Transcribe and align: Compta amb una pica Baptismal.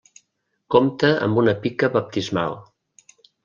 Compta 0.75 1.11
amb 1.27 1.43
una 1.43 1.55
pica 1.67 1.93
Baptismal. 1.99 2.61